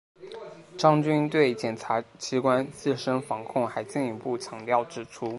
[0.79, 5.29] 张军对检察机关自身防控还进一步强调指出